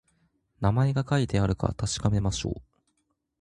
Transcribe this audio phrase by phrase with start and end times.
[0.61, 2.55] 名前が書いてあるか確かめましょう